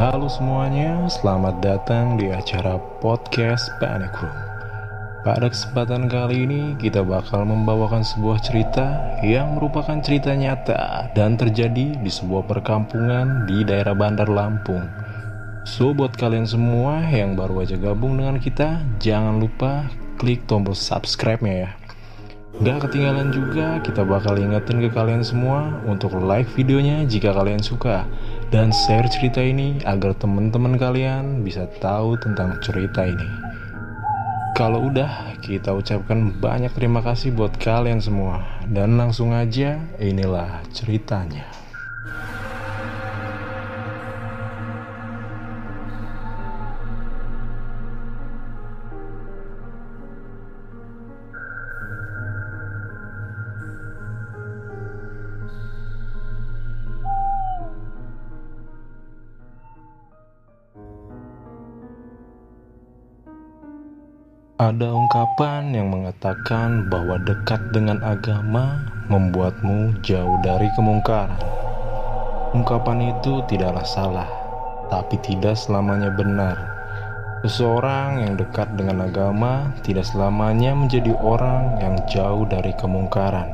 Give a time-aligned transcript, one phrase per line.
[0.00, 4.32] Halo semuanya, selamat datang di acara podcast Panic Room.
[5.20, 12.00] Pada kesempatan kali ini, kita bakal membawakan sebuah cerita yang merupakan cerita nyata dan terjadi
[12.00, 14.88] di sebuah perkampungan di daerah Bandar Lampung.
[15.68, 19.84] So, buat kalian semua yang baru aja gabung dengan kita, jangan lupa
[20.16, 21.70] klik tombol subscribe-nya ya.
[22.60, 28.04] Gak ketinggalan juga, kita bakal ingetin ke kalian semua untuk like videonya jika kalian suka
[28.52, 33.24] dan share cerita ini agar teman-teman kalian bisa tahu tentang cerita ini.
[34.52, 41.48] Kalau udah, kita ucapkan banyak terima kasih buat kalian semua dan langsung aja inilah ceritanya.
[64.70, 68.78] Ada ungkapan yang mengatakan bahwa dekat dengan agama
[69.10, 71.42] membuatmu jauh dari kemungkaran.
[72.54, 74.30] Ungkapan itu tidaklah salah,
[74.86, 76.54] tapi tidak selamanya benar.
[77.42, 83.50] Seseorang yang dekat dengan agama tidak selamanya menjadi orang yang jauh dari kemungkaran.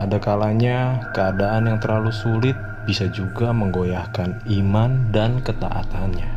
[0.00, 2.56] Ada kalanya keadaan yang terlalu sulit
[2.88, 6.33] bisa juga menggoyahkan iman dan ketaatannya.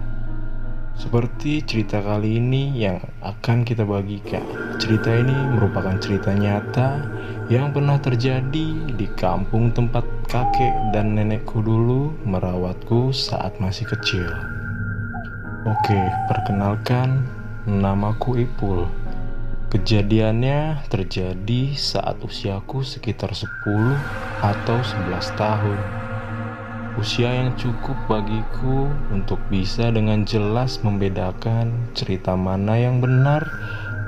[0.97, 4.41] Seperti cerita kali ini yang akan kita bagikan.
[4.81, 7.05] Cerita ini merupakan cerita nyata
[7.53, 8.67] yang pernah terjadi
[8.97, 14.25] di kampung tempat kakek dan nenekku dulu merawatku saat masih kecil.
[15.69, 17.29] Oke, perkenalkan
[17.69, 18.89] namaku Ipul.
[19.69, 23.45] Kejadiannya terjadi saat usiaku sekitar 10
[24.41, 26.06] atau 11 tahun
[26.97, 33.45] usia yang cukup bagiku untuk bisa dengan jelas membedakan cerita mana yang benar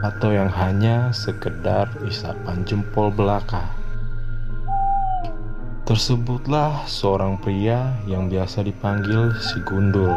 [0.02, 3.62] atau yang hanya sekedar isapan jempol belaka.
[5.86, 10.14] Tersebutlah seorang pria yang biasa dipanggil si Gundul.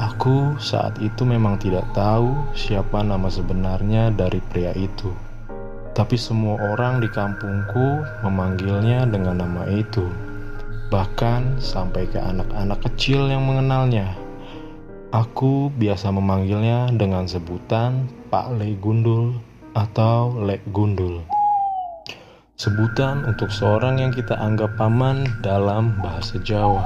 [0.00, 5.12] Aku saat itu memang tidak tahu siapa nama sebenarnya dari pria itu.
[5.92, 10.29] Tapi semua orang di kampungku memanggilnya dengan nama itu
[10.90, 14.10] bahkan sampai ke anak-anak kecil yang mengenalnya.
[15.14, 19.38] Aku biasa memanggilnya dengan sebutan Pak Le Gundul
[19.74, 21.22] atau Lek Gundul.
[22.58, 26.82] Sebutan untuk seorang yang kita anggap paman dalam bahasa Jawa.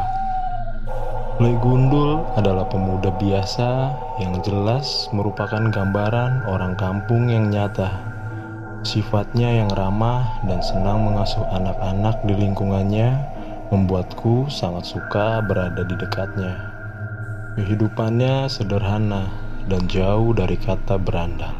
[1.42, 3.90] Le Gundul adalah pemuda biasa
[4.22, 7.90] yang jelas merupakan gambaran orang kampung yang nyata.
[8.84, 13.33] Sifatnya yang ramah dan senang mengasuh anak-anak di lingkungannya
[13.72, 16.74] membuatku sangat suka berada di dekatnya.
[17.54, 19.30] Kehidupannya sederhana
[19.70, 21.54] dan jauh dari kata berandal.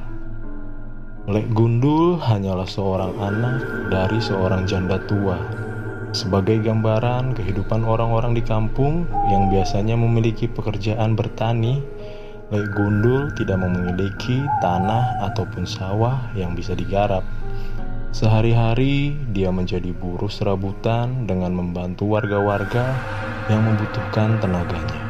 [1.24, 5.40] Lek Gundul hanyalah seorang anak dari seorang janda tua.
[6.12, 11.80] Sebagai gambaran kehidupan orang-orang di kampung yang biasanya memiliki pekerjaan bertani,
[12.52, 17.24] Lek Gundul tidak memiliki tanah ataupun sawah yang bisa digarap.
[18.14, 22.94] Sehari-hari dia menjadi buruh serabutan dengan membantu warga-warga
[23.50, 25.02] yang membutuhkan tenaganya.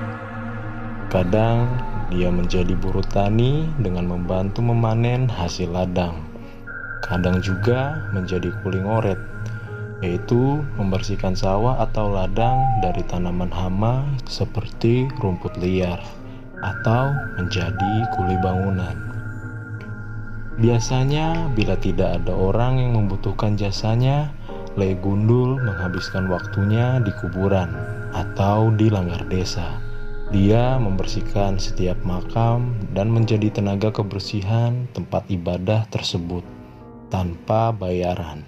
[1.12, 1.68] Kadang
[2.08, 6.16] dia menjadi buruh tani dengan membantu memanen hasil ladang.
[7.04, 9.20] Kadang juga menjadi kuling oret,
[10.00, 16.00] yaitu membersihkan sawah atau ladang dari tanaman hama seperti rumput liar
[16.64, 19.13] atau menjadi kuli bangunan.
[20.54, 24.30] Biasanya, bila tidak ada orang yang membutuhkan jasanya,
[24.78, 27.74] Le Gundul menghabiskan waktunya di kuburan
[28.14, 29.82] atau di langgar desa.
[30.30, 36.46] Dia membersihkan setiap makam dan menjadi tenaga kebersihan tempat ibadah tersebut
[37.10, 38.46] tanpa bayaran.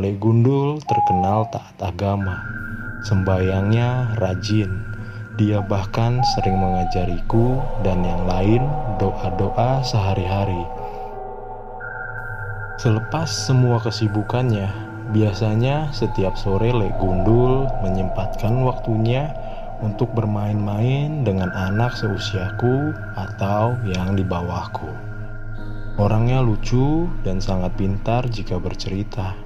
[0.00, 2.40] Le Gundul terkenal taat agama,
[3.04, 4.68] sembayangnya rajin.
[5.36, 8.64] Dia bahkan sering mengajariku dan yang lain
[8.96, 10.81] doa-doa sehari-hari
[12.82, 14.66] Selepas semua kesibukannya,
[15.14, 19.30] biasanya setiap sore Lek Gundul menyempatkan waktunya
[19.86, 24.90] untuk bermain-main dengan anak seusiaku atau yang di bawahku.
[25.94, 29.38] Orangnya lucu dan sangat pintar jika bercerita.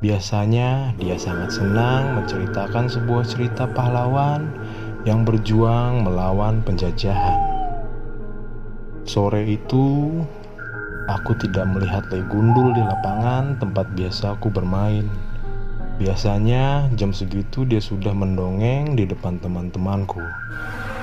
[0.00, 4.48] Biasanya dia sangat senang menceritakan sebuah cerita pahlawan
[5.04, 7.44] yang berjuang melawan penjajahan.
[9.04, 10.16] Sore itu,
[11.08, 15.08] Aku tidak melihat Le Gundul di lapangan tempat biasa aku bermain.
[15.96, 20.20] Biasanya jam segitu dia sudah mendongeng di depan teman-temanku.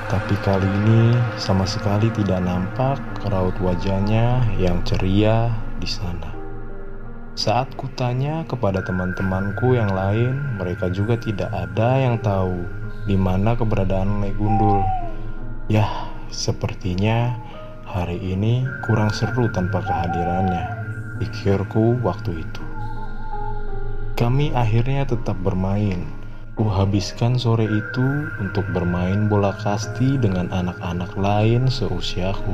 [0.08, 6.34] Tapi kali ini sama sekali tidak nampak raut wajahnya yang ceria di sana.
[7.38, 12.66] Saat kutanya kepada teman-temanku yang lain, mereka juga tidak ada yang tahu
[13.06, 14.82] di mana keberadaan Le Gundul.
[15.70, 17.38] Yah, sepertinya
[17.88, 20.64] hari ini kurang seru tanpa kehadirannya,
[21.24, 22.64] pikirku waktu itu.
[24.20, 26.04] Kami akhirnya tetap bermain.
[26.58, 28.08] Kuhabiskan sore itu
[28.42, 32.52] untuk bermain bola kasti dengan anak-anak lain seusiaku.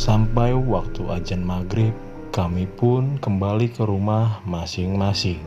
[0.00, 1.92] Sampai waktu ajan maghrib,
[2.32, 5.44] kami pun kembali ke rumah masing-masing.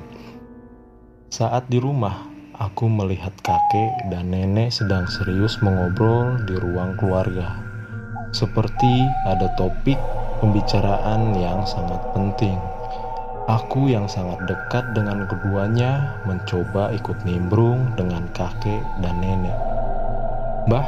[1.33, 7.64] Saat di rumah, aku melihat kakek dan nenek sedang serius mengobrol di ruang keluarga.
[8.35, 9.95] Seperti ada topik
[10.43, 12.59] pembicaraan yang sangat penting.
[13.47, 19.55] Aku yang sangat dekat dengan keduanya mencoba ikut nimbrung dengan kakek dan nenek.
[20.67, 20.83] Bah,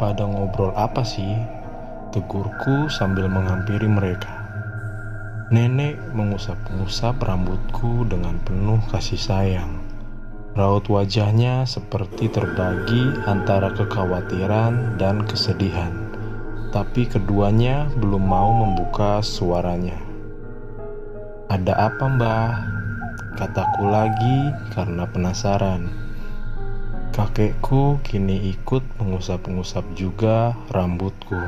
[0.00, 1.36] pada ngobrol apa sih?
[2.08, 4.32] Tegurku sambil menghampiri mereka.
[5.52, 9.76] Nenek mengusap-ngusap rambutku dengan penuh kasih sayang.
[10.56, 16.07] Raut wajahnya seperti terbagi antara kekhawatiran dan kesedihan,
[16.68, 19.96] tapi keduanya belum mau membuka suaranya.
[21.48, 22.52] Ada apa mbah?
[23.40, 25.88] Kataku lagi karena penasaran.
[27.16, 31.40] Kakekku kini ikut mengusap-ngusap juga rambutku.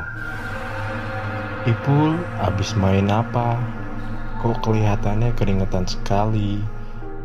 [1.68, 3.60] Ipul abis main apa?
[4.40, 6.64] Kok kelihatannya keringetan sekali?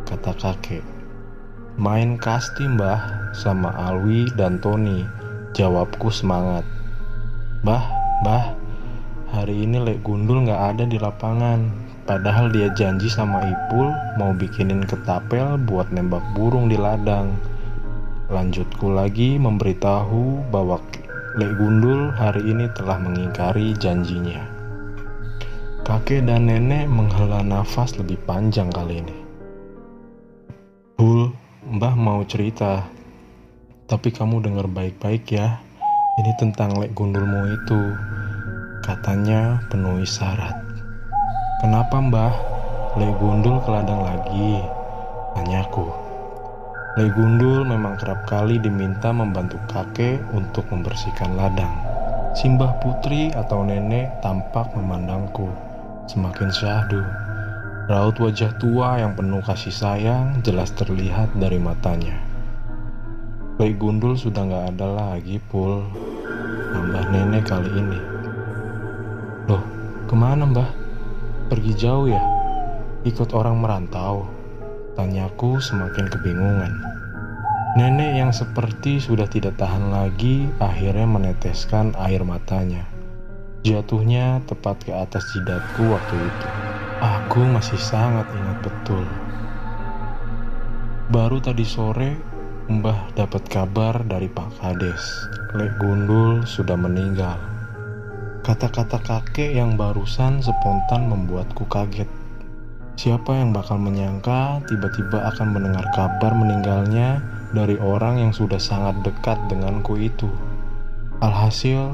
[0.03, 0.83] Kata kakek.
[1.79, 5.07] Main kasti mbah sama Alwi dan Tony.
[5.55, 6.74] Jawabku semangat.
[7.63, 7.85] Bah,
[8.25, 8.51] bah,
[9.31, 11.71] hari ini Lek Gundul gak ada di lapangan.
[12.05, 17.31] Padahal dia janji sama Ipul mau bikinin ketapel buat nembak burung di ladang.
[18.27, 20.81] Lanjutku lagi memberitahu bahwa
[21.39, 24.43] Lek Gundul hari ini telah mengingkari janjinya.
[25.85, 29.17] Kakek dan nenek menghela nafas lebih panjang kali ini.
[30.97, 31.29] Bul,
[31.61, 32.87] mbah mau cerita.
[33.85, 35.64] Tapi kamu dengar baik-baik ya.
[36.15, 37.91] Ini tentang Lek Gundulmu itu.
[38.79, 40.55] Katanya penuh isyarat.
[41.59, 42.31] Kenapa mbah?
[42.95, 44.63] Le Gundul ke ladang lagi?
[45.35, 45.83] Tanyaku.
[46.95, 51.75] Le Gundul memang kerap kali diminta membantu kakek untuk membersihkan ladang.
[52.31, 55.51] Simbah putri atau nenek tampak memandangku,
[56.07, 57.03] semakin syahdu.
[57.91, 62.34] Raut wajah tua yang penuh kasih sayang jelas terlihat dari matanya.
[63.55, 65.79] Le Gundul sudah gak ada lagi, Pul.
[66.75, 67.99] Nambah nenek kali ini.
[69.47, 69.63] Loh,
[70.11, 70.67] ke mana mbah?
[71.47, 72.19] Pergi jauh ya?
[73.07, 74.27] Ikut orang merantau?
[74.99, 76.73] Tanyaku semakin kebingungan.
[77.79, 82.83] Nenek yang seperti sudah tidak tahan lagi akhirnya meneteskan air matanya.
[83.63, 86.47] Jatuhnya tepat ke atas jidatku waktu itu.
[86.99, 89.07] Aku masih sangat ingat betul.
[91.07, 92.34] Baru tadi sore,
[92.65, 95.29] Mbah dapat kabar dari Pak Kades.
[95.53, 97.37] Lek Gundul sudah meninggal.
[98.41, 102.09] Kata-kata kakek yang barusan spontan membuatku kaget.
[102.97, 107.21] Siapa yang bakal menyangka tiba-tiba akan mendengar kabar meninggalnya
[107.53, 110.25] dari orang yang sudah sangat dekat denganku itu.
[111.21, 111.93] Alhasil,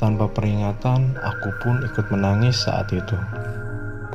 [0.00, 3.20] tanpa peringatan, aku pun ikut menangis saat itu.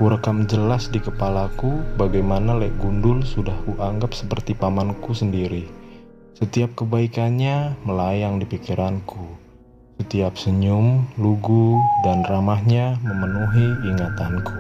[0.02, 5.81] Kurekam jelas di kepalaku bagaimana Lek Gundul sudah kuanggap seperti pamanku sendiri.
[6.42, 9.38] Setiap kebaikannya melayang di pikiranku.
[10.02, 14.58] Setiap senyum, lugu, dan ramahnya memenuhi ingatanku.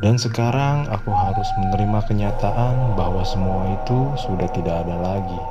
[0.00, 5.42] Dan sekarang aku harus menerima kenyataan bahwa semua itu sudah tidak ada lagi.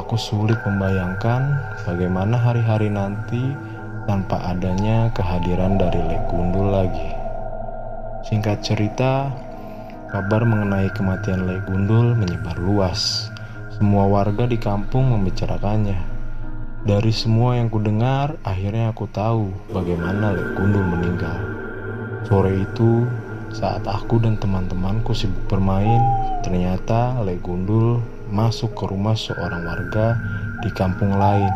[0.00, 3.52] Aku sulit membayangkan bagaimana hari-hari nanti
[4.08, 7.12] tanpa adanya kehadiran dari Lek Gundul lagi.
[8.24, 9.28] Singkat cerita,
[10.08, 13.33] kabar mengenai kematian Lek Gundul menyebar luas.
[13.74, 15.98] Semua warga di kampung membicarakannya.
[16.86, 21.42] Dari semua yang kudengar, akhirnya aku tahu bagaimana Lek Gundul meninggal.
[22.22, 23.02] Sore itu,
[23.50, 25.98] saat aku dan teman-temanku sibuk bermain,
[26.46, 27.98] ternyata Lek Gundul
[28.30, 30.22] masuk ke rumah seorang warga
[30.62, 31.50] di kampung lain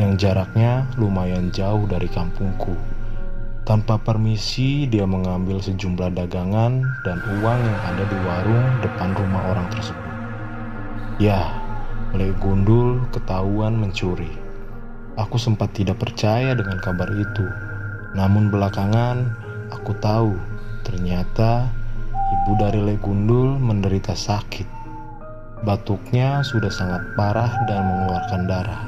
[0.00, 2.72] yang jaraknya lumayan jauh dari kampungku.
[3.68, 9.68] Tanpa permisi, dia mengambil sejumlah dagangan dan uang yang ada di warung depan rumah orang
[9.76, 10.08] tersebut.
[11.18, 11.57] Ya,
[12.16, 14.30] Lek Gundul ketahuan mencuri.
[15.20, 17.46] Aku sempat tidak percaya dengan kabar itu.
[18.16, 19.28] Namun belakangan
[19.68, 20.32] aku tahu
[20.88, 21.68] ternyata
[22.08, 24.78] ibu dari Le Gundul menderita sakit
[25.58, 28.82] Batuknya sudah sangat parah dan mengeluarkan darah.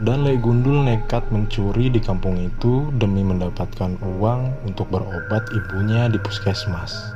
[0.00, 6.16] Dan Lei Gundul nekat mencuri di kampung itu demi mendapatkan uang untuk berobat ibunya di
[6.20, 7.12] puskesmas.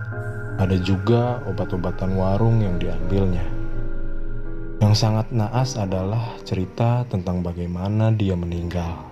[0.60, 3.59] Ada juga obat-obatan warung yang diambilnya.
[4.80, 9.06] Yang sangat naas adalah cerita tentang bagaimana dia meninggal.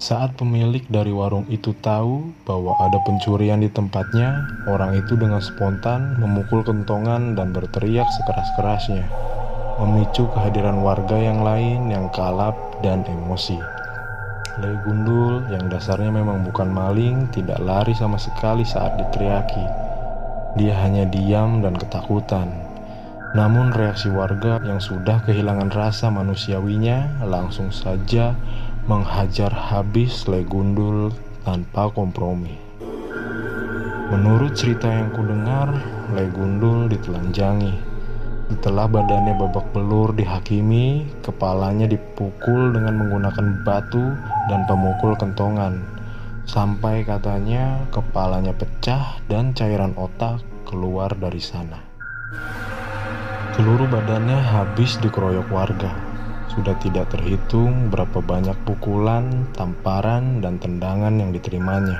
[0.00, 6.16] Saat pemilik dari warung itu tahu bahwa ada pencurian di tempatnya, orang itu dengan spontan
[6.16, 9.04] memukul kentongan dan berteriak sekeras-kerasnya
[9.80, 12.52] memicu kehadiran warga yang lain yang kalap
[12.84, 13.56] dan emosi.
[14.60, 19.64] Lei Gundul yang dasarnya memang bukan maling tidak lari sama sekali saat diteriaki.
[20.60, 22.69] Dia hanya diam dan ketakutan.
[23.30, 28.34] Namun reaksi warga yang sudah kehilangan rasa manusiawinya langsung saja
[28.90, 31.14] menghajar habis Lei Gundul
[31.46, 32.58] tanpa kompromi.
[34.10, 35.70] Menurut cerita yang kudengar,
[36.10, 37.90] Lei Gundul ditelanjangi
[38.50, 44.02] setelah badannya babak belur dihakimi, kepalanya dipukul dengan menggunakan batu
[44.50, 45.78] dan pemukul kentongan.
[46.50, 51.78] Sampai katanya kepalanya pecah dan cairan otak keluar dari sana.
[53.50, 55.90] Seluruh badannya habis dikeroyok warga.
[56.54, 61.98] Sudah tidak terhitung berapa banyak pukulan, tamparan, dan tendangan yang diterimanya.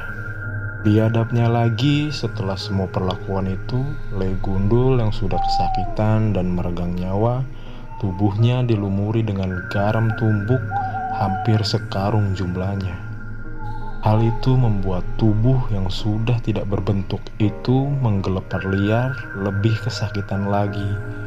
[0.86, 3.82] Biadabnya lagi setelah semua perlakuan itu,
[4.14, 7.44] Le Gundul yang sudah kesakitan dan meregang nyawa,
[8.00, 10.62] tubuhnya dilumuri dengan garam tumbuk
[11.20, 12.96] hampir sekarung jumlahnya.
[14.00, 21.19] Hal itu membuat tubuh yang sudah tidak berbentuk itu menggelepar liar lebih kesakitan lagi.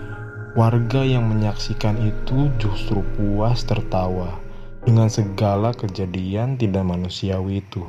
[0.53, 4.38] Warga yang menyaksikan itu justru puas tertawa
[4.86, 7.81] dengan segala kejadian tidak manusiawi itu.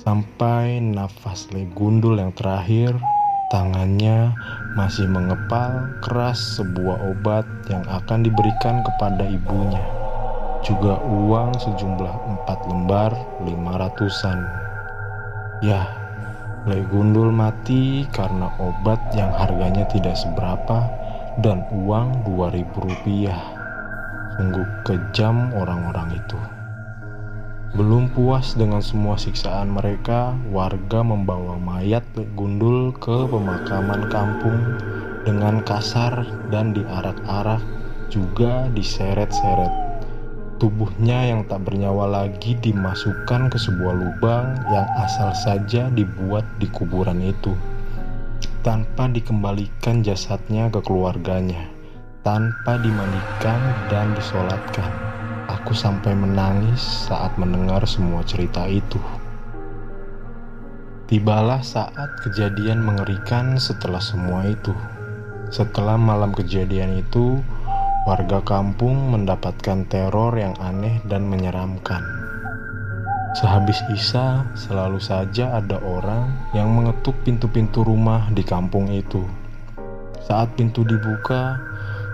[0.00, 2.96] Sampai nafas Legundul yang terakhir,
[3.52, 4.32] tangannya
[4.72, 9.84] masih mengepal keras sebuah obat yang akan diberikan kepada ibunya.
[10.64, 13.12] Juga uang sejumlah empat lembar
[13.44, 14.48] lima ratusan.
[15.60, 15.92] Ya,
[16.64, 20.88] Legundul mati karena obat yang harganya tidak seberapa
[21.38, 23.38] dan uang dua ribu rupiah.
[24.34, 26.38] Sungguh kejam orang-orang itu.
[27.70, 32.02] Belum puas dengan semua siksaan mereka, warga membawa mayat
[32.34, 34.58] Gundul ke pemakaman kampung
[35.22, 37.62] dengan kasar dan diarak-arak
[38.10, 39.70] juga diseret-seret.
[40.58, 47.22] Tubuhnya yang tak bernyawa lagi dimasukkan ke sebuah lubang yang asal saja dibuat di kuburan
[47.22, 47.54] itu.
[48.60, 51.64] Tanpa dikembalikan jasadnya ke keluarganya,
[52.20, 53.56] tanpa dimandikan
[53.88, 54.92] dan disolatkan.
[55.48, 59.00] Aku sampai menangis saat mendengar semua cerita itu.
[61.08, 64.76] Tibalah saat kejadian mengerikan setelah semua itu.
[65.48, 67.40] Setelah malam kejadian itu,
[68.04, 72.19] warga kampung mendapatkan teror yang aneh dan menyeramkan.
[73.30, 79.22] Sehabis Isa, selalu saja ada orang yang mengetuk pintu-pintu rumah di kampung itu.
[80.26, 81.58] Saat pintu dibuka,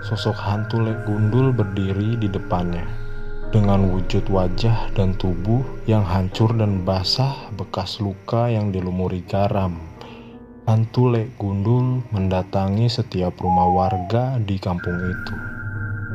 [0.05, 3.07] sosok hantu lek gundul berdiri di depannya
[3.49, 9.79] dengan wujud wajah dan tubuh yang hancur dan basah bekas luka yang dilumuri garam.
[10.67, 15.35] Hantu Lek Gundul mendatangi setiap rumah warga di kampung itu,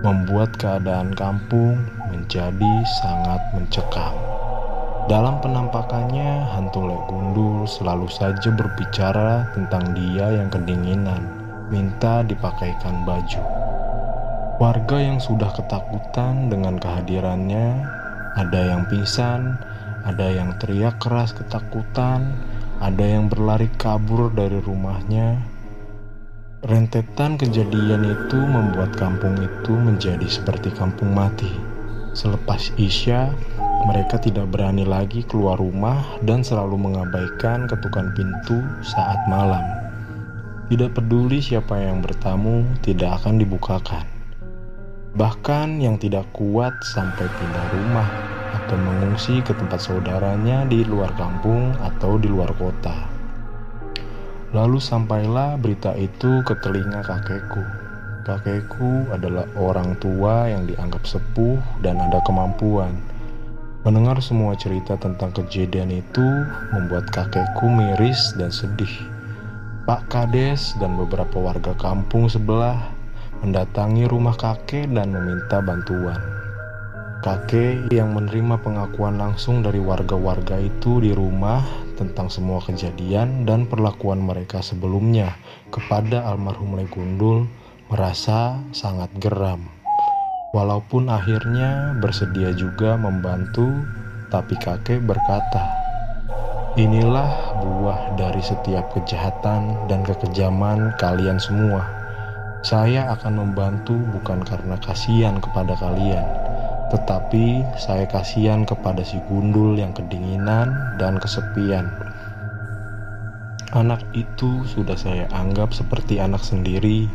[0.04, 1.80] membuat keadaan kampung
[2.12, 4.31] menjadi sangat mencekam.
[5.11, 11.26] Dalam penampakannya, hantu Lek Gundul selalu saja berbicara tentang dia yang kedinginan,
[11.75, 13.42] minta dipakaikan baju.
[14.62, 17.82] Warga yang sudah ketakutan dengan kehadirannya,
[18.38, 19.59] ada yang pingsan,
[20.06, 22.38] ada yang teriak keras ketakutan,
[22.78, 25.35] ada yang berlari kabur dari rumahnya.
[26.62, 31.50] Rentetan kejadian itu membuat kampung itu menjadi seperti kampung mati.
[32.14, 33.35] Selepas Isya,
[33.82, 39.62] mereka tidak berani lagi keluar rumah dan selalu mengabaikan ketukan pintu saat malam.
[40.70, 44.06] Tidak peduli siapa yang bertamu, tidak akan dibukakan.
[45.12, 48.08] Bahkan yang tidak kuat sampai pindah rumah
[48.56, 52.94] atau mengungsi ke tempat saudaranya di luar kampung atau di luar kota.
[54.52, 57.64] Lalu sampailah berita itu ke telinga kakekku.
[58.22, 63.12] Kakekku adalah orang tua yang dianggap sepuh dan ada kemampuan.
[63.82, 66.22] Mendengar semua cerita tentang kejadian itu
[66.70, 68.94] membuat kakekku miris dan sedih.
[69.82, 72.78] Pak Kades dan beberapa warga kampung sebelah
[73.42, 76.22] mendatangi rumah kakek dan meminta bantuan.
[77.26, 81.66] Kakek yang menerima pengakuan langsung dari warga-warga itu di rumah
[81.98, 85.34] tentang semua kejadian dan perlakuan mereka sebelumnya
[85.74, 87.50] kepada almarhum Legundul
[87.90, 89.81] merasa sangat geram.
[90.52, 93.73] Walaupun akhirnya bersedia juga membantu,
[94.28, 95.64] tapi kakek berkata,
[96.76, 101.88] "Inilah buah dari setiap kejahatan dan kekejaman kalian semua.
[102.61, 106.28] Saya akan membantu bukan karena kasihan kepada kalian,
[106.92, 110.68] tetapi saya kasihan kepada si gundul yang kedinginan
[111.00, 111.88] dan kesepian."
[113.73, 117.09] Anak itu sudah saya anggap seperti anak sendiri.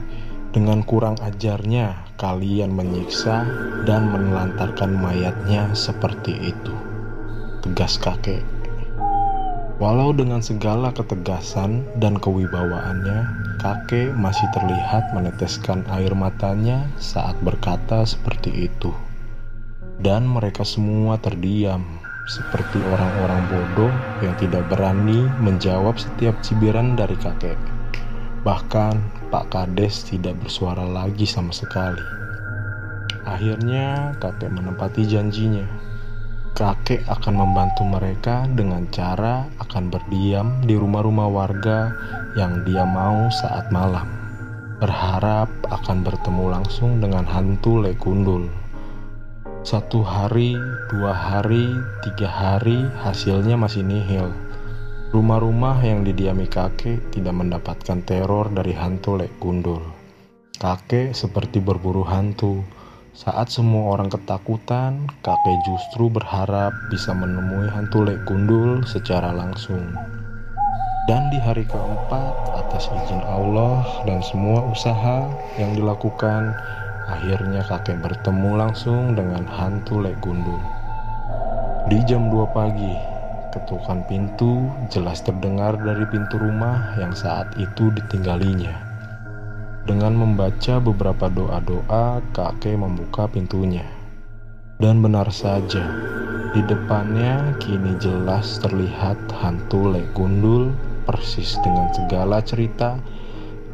[0.58, 3.46] Dengan kurang ajarnya, kalian menyiksa
[3.86, 6.74] dan menelantarkan mayatnya seperti itu.
[7.62, 8.42] Tegas kakek.
[9.78, 13.20] Walau dengan segala ketegasan dan kewibawaannya,
[13.62, 18.90] kakek masih terlihat meneteskan air matanya saat berkata seperti itu.
[20.02, 21.86] Dan mereka semua terdiam,
[22.26, 23.94] seperti orang-orang bodoh
[24.26, 27.58] yang tidak berani menjawab setiap cibiran dari kakek.
[28.42, 32.00] Bahkan Pak Kades tidak bersuara lagi sama sekali.
[33.28, 35.68] Akhirnya kakek menempati janjinya.
[36.56, 41.92] Kakek akan membantu mereka dengan cara akan berdiam di rumah-rumah warga
[42.40, 44.08] yang dia mau saat malam.
[44.80, 48.48] Berharap akan bertemu langsung dengan hantu Lekundul.
[49.68, 50.56] Satu hari,
[50.88, 51.68] dua hari,
[52.08, 54.32] tiga hari, hasilnya masih nihil.
[55.08, 59.80] Rumah-rumah yang didiami kakek tidak mendapatkan teror dari hantu Lek Gundul.
[60.60, 62.60] Kakek seperti berburu hantu.
[63.16, 69.96] Saat semua orang ketakutan, kakek justru berharap bisa menemui hantu Lek Gundul secara langsung.
[71.08, 75.24] Dan di hari keempat, atas izin Allah dan semua usaha
[75.56, 76.52] yang dilakukan,
[77.08, 80.60] akhirnya kakek bertemu langsung dengan hantu Lek Gundul.
[81.88, 83.17] Di jam 2 pagi,
[83.58, 88.70] Ketukan pintu jelas terdengar dari pintu rumah yang saat itu ditinggalinya.
[89.82, 93.82] Dengan membaca beberapa doa-doa, kakek membuka pintunya.
[94.78, 95.90] Dan benar saja,
[96.54, 100.70] di depannya kini jelas terlihat hantu Lek Gundul
[101.10, 103.02] persis dengan segala cerita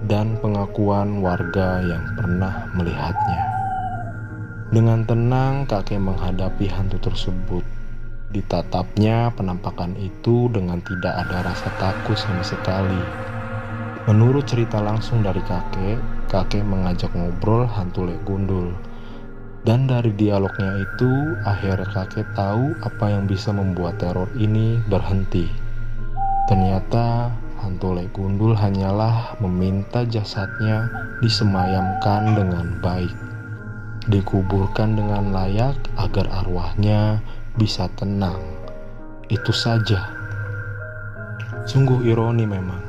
[0.08, 3.42] dan pengakuan warga yang pernah melihatnya.
[4.72, 7.73] Dengan tenang, kakek menghadapi hantu tersebut
[8.34, 12.98] Ditatapnya penampakan itu dengan tidak ada rasa takut sama sekali.
[14.10, 16.02] Menurut cerita langsung dari kakek,
[16.34, 18.74] kakek mengajak ngobrol hantu Lek Gundul.
[19.62, 25.46] Dan dari dialognya itu, akhirnya kakek tahu apa yang bisa membuat teror ini berhenti.
[26.50, 27.30] Ternyata
[27.62, 30.90] hantu Lek Gundul hanyalah meminta jasadnya
[31.22, 33.14] disemayamkan dengan baik,
[34.10, 37.22] dikuburkan dengan layak agar arwahnya
[37.54, 38.42] bisa tenang.
[39.30, 40.10] Itu saja.
[41.64, 42.82] Sungguh ironi memang.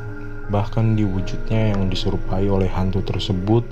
[0.49, 3.65] Bahkan di wujudnya yang diserupai oleh hantu tersebut,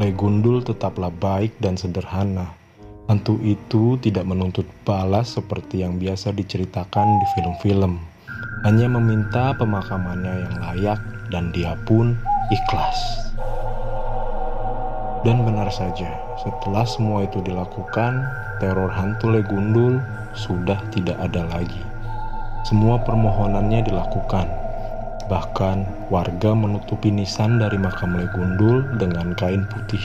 [0.00, 2.56] Legundul tetaplah baik dan sederhana.
[3.04, 8.00] Hantu itu tidak menuntut balas seperti yang biasa diceritakan di film-film.
[8.64, 12.16] Hanya meminta pemakamannya yang layak dan dia pun
[12.48, 12.96] ikhlas.
[15.20, 18.24] Dan benar saja, setelah semua itu dilakukan,
[18.56, 20.00] teror hantu Legundul
[20.32, 21.84] sudah tidak ada lagi.
[22.64, 24.48] Semua permohonannya dilakukan.
[25.28, 30.02] Bahkan warga menutupi nisan dari makam Legundul dengan kain putih.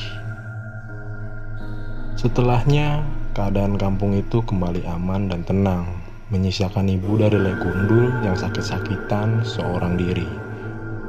[2.19, 5.84] Setelahnya, keadaan kampung itu kembali aman dan tenang,
[6.32, 10.28] menyisakan ibu dari Legundul yang sakit-sakitan seorang diri.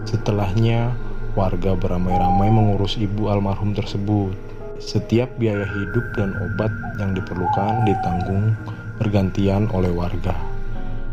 [0.07, 0.95] Setelahnya,
[1.37, 4.33] Warga beramai-ramai mengurus ibu almarhum tersebut.
[4.81, 8.57] Setiap biaya hidup dan obat yang diperlukan ditanggung
[8.97, 10.33] bergantian oleh warga.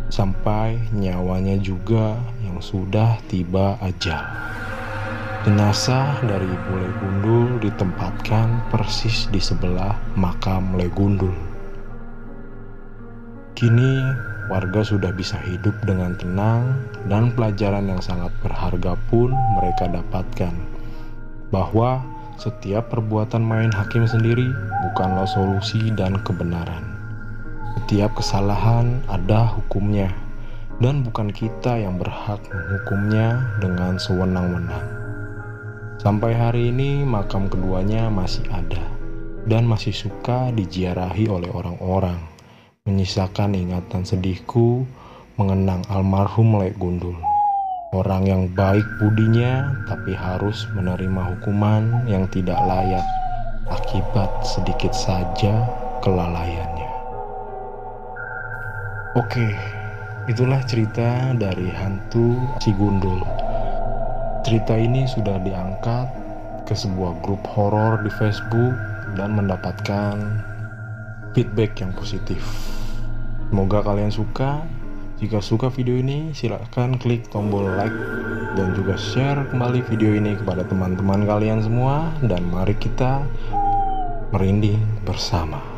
[0.08, 4.24] Sampai nyawanya juga yang sudah tiba ajal.
[5.44, 11.36] Jenazah dari Ibu Legundul ditempatkan persis di sebelah makam Legundul.
[13.52, 16.76] Kini warga sudah bisa hidup dengan tenang
[17.08, 20.52] dan pelajaran yang sangat berharga pun mereka dapatkan
[21.54, 22.04] bahwa
[22.36, 24.50] setiap perbuatan main hakim sendiri
[24.90, 26.82] bukanlah solusi dan kebenaran.
[27.84, 30.10] Setiap kesalahan ada hukumnya
[30.82, 34.88] dan bukan kita yang berhak menghukumnya dengan sewenang-wenang.
[36.02, 38.82] Sampai hari ini makam keduanya masih ada
[39.48, 42.33] dan masih suka diziarahi oleh orang-orang
[42.84, 44.84] menyisakan ingatan sedihku
[45.40, 47.16] mengenang almarhum Lek Gundul.
[47.96, 53.02] Orang yang baik budinya tapi harus menerima hukuman yang tidak layak
[53.72, 55.64] akibat sedikit saja
[56.04, 56.92] kelalaiannya.
[59.16, 59.48] Oke,
[60.28, 63.24] itulah cerita dari hantu si Gundul.
[64.44, 66.08] Cerita ini sudah diangkat
[66.68, 68.76] ke sebuah grup horor di Facebook
[69.16, 70.53] dan mendapatkan
[71.34, 72.42] feedback yang positif.
[73.50, 74.66] Semoga kalian suka.
[75.22, 77.96] Jika suka video ini, silahkan klik tombol like
[78.54, 83.26] dan juga share kembali video ini kepada teman-teman kalian semua dan mari kita
[84.30, 85.73] merinding bersama.